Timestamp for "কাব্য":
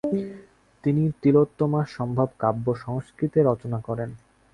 2.39-2.79